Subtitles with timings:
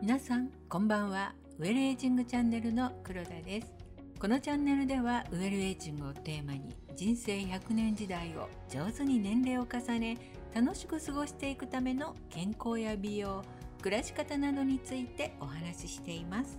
[0.00, 1.34] 皆さんこんばんは。
[1.58, 3.72] ウェルエイジングチャンネルの黒田です。
[4.18, 10.16] このチャンネルではウェルエイジングをテーマに人生100年時代を上手に年齢を重ね
[10.54, 13.42] 楽しく過ごしていくための健康や美容
[13.82, 16.58] 暮らし方などについてお話ししています。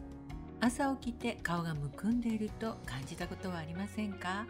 [0.59, 4.45] 朝起きて顔がむくんでいると感じたことはありませんか？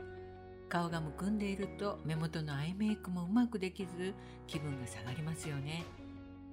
[0.69, 4.13] 顔がむくんでいると目元のアイメイクもうまくできず
[4.47, 5.83] 気分が下がりますよね。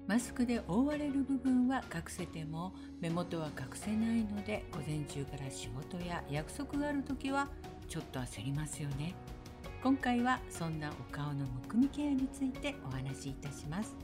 [0.07, 7.47] マスクで覆われる部分は隠せても目元は隠せないので午前中から仕事や約束がある時は
[7.87, 9.15] ちょっと焦りますよね。
[9.81, 13.95] 今回はそんなお顔のむくみケアについてお話しいたします。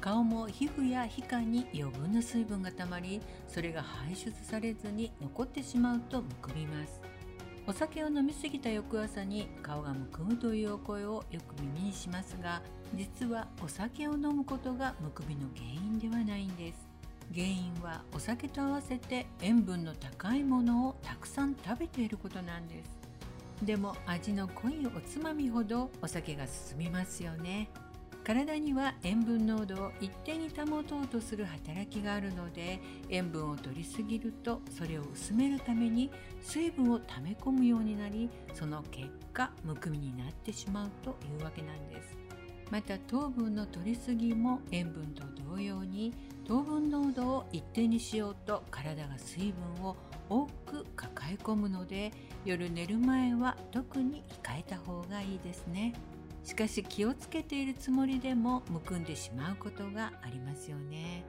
[0.00, 7.13] 顔も皮膚や皮下に余分な水分がたまりそれが排出されずに残ってしまうとむくみます。
[7.66, 12.60] お酒を飲みすぎた翌朝に顔がむくむというお声をよく耳にしますが
[12.94, 16.86] 実はお酒を飲むことがむくみの原因ではないんです。
[17.32, 22.98] 原因はお酒と合わせて塩分の高いものをたくさん食べていることなんです。
[23.62, 27.70] でも味の濃いおつまみほどお酒が進みますよね。
[28.24, 32.80] 体には塩分濃度を一定に保とうとする働きがあるので
[33.10, 42.16] 塩分を摂りすぎるとそれを薄めるために水分を溜め込むようになりその結果むくみになってしまうというわけなんです
[42.70, 46.14] また糖分の摂りすぎも塩分と同様に
[46.46, 49.96] 糖分濃度を一定にしようと体が水分を
[50.30, 52.10] 多く抱え込むので
[52.46, 55.92] 夜寝る前は特に控えた方がいいですね。
[56.44, 61.24] しかし気をつけているつもりでもむくんでしまうことがありますよね。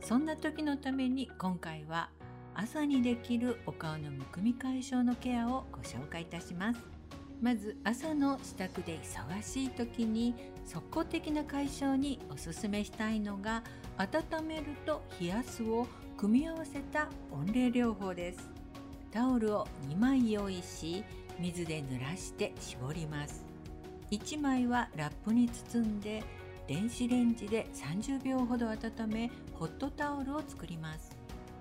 [0.00, 2.08] そんな時のために今回は
[2.54, 6.80] 朝にできるお顔のむくみ解消のケアをご紹介いたします。
[7.42, 13.64] まず朝の支度で忙しい時に即効的な解消におすすめしたいのが
[13.96, 18.48] 温めると冷やすを組み合わせた温冷療法です。
[19.10, 21.02] タオルを2枚用意し
[21.40, 23.49] 水で濡らして絞ります。
[24.10, 26.22] 1枚はラップに包んで
[26.66, 31.16] 電子レンジで30秒ほど温めホットタオルを作ります。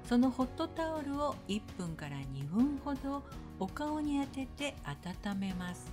[0.08, 3.24] そのホットタオルを1分から2分ほど
[3.60, 5.92] お顔に当てて温めます。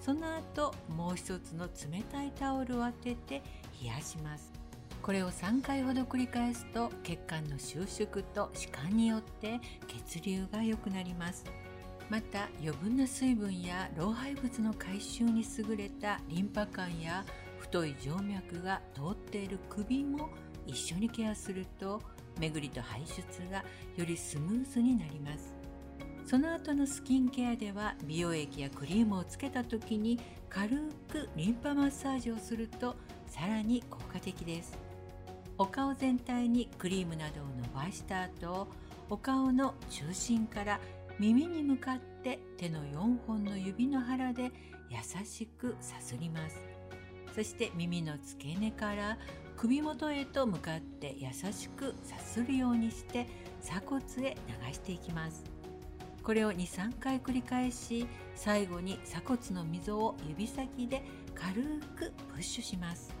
[0.00, 3.42] その後もう一つの冷たいタオルを当てて
[3.82, 4.50] 冷やします。
[5.02, 11.44] これを3回ほど繰り返すと血管の収縮と弛緩によって血流が良くなります。
[12.08, 17.24] また余分な水分や老廃物の回収に優れたリンパ管や
[17.58, 20.30] 太い静脈が通っている首も
[20.66, 22.00] 一緒にケアすると
[22.40, 23.62] 巡りと排出が
[23.96, 25.54] よりスムーズになります。
[26.24, 30.20] その後のスキンケアでは美容液やクリームをつけた時に
[30.50, 30.76] 軽
[31.10, 32.96] くリンパマッサージをすると
[33.26, 34.78] さらに効果的です。
[35.56, 38.68] お顔全体にクリームなどを伸ばした後
[39.10, 40.80] お顔の中心から
[41.18, 44.52] 耳に向かって手の4本の指の腹で
[44.88, 46.56] 優しくさすります。
[47.34, 49.18] そして耳の付け根から
[49.56, 53.26] 首元へと向かって優しくさするようにして
[53.62, 54.36] 鎖骨へ
[54.66, 55.42] 流していきます。
[56.22, 61.02] これを23回繰り返し最後に鎖骨の溝を指先で
[61.34, 61.62] 軽
[61.96, 63.12] くプッシュします。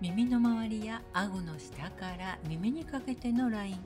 [0.00, 3.78] 耳の周りや顎の下から耳にかけてのライン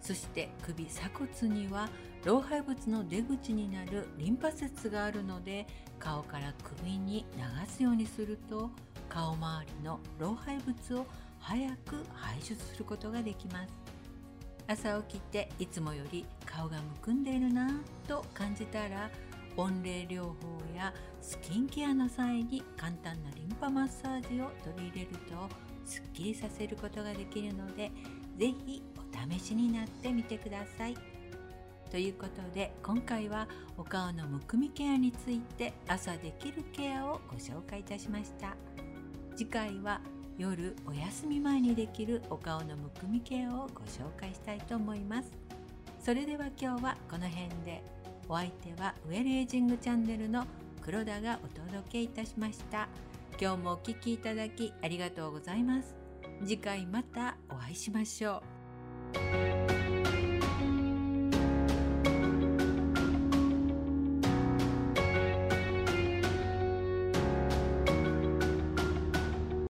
[0.00, 1.88] そして首鎖骨には
[2.24, 5.66] 老廃物の出口になるリンパ節があるので
[5.98, 8.70] 顔から首に流すようにすると
[9.08, 11.06] 顔周りの老廃物を
[11.38, 13.72] 早く排出することができます。
[14.66, 19.10] 朝起きていつもより顔がむくんでいるなと感じたら
[19.56, 20.34] 温冷療法
[20.76, 25.48] やスキンケアの際に簡単なリンパマッサージを取り入れると
[25.84, 27.90] すっきりさせることができるので
[28.38, 28.82] 是非
[29.30, 30.96] 試しになってみてください。
[31.90, 38.54] ということで今回はお顔のむくみケアについて朝できるケアをご紹介いたしました。
[39.36, 40.00] 次回は
[40.38, 45.30] 夜お休み前にできるお顔のむくみケアをご紹介したいと思います。
[46.02, 47.82] それでは今日はこの辺で
[48.28, 50.46] お相手はウェルエイジングチャンネルの
[50.80, 52.88] 黒田がお届けいたしました。
[53.40, 55.96] 今日もお聴きいただきありがとうございます。
[56.40, 58.59] 次回またお会いしましょう。